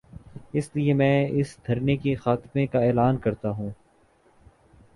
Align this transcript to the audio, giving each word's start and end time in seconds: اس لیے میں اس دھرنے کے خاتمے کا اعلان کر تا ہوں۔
اس 0.53 0.69
لیے 0.75 0.93
میں 0.93 1.27
اس 1.31 1.55
دھرنے 1.67 1.97
کے 1.97 2.15
خاتمے 2.15 2.65
کا 2.67 2.79
اعلان 2.79 3.17
کر 3.17 3.35
تا 3.35 3.49
ہوں۔ 3.49 3.69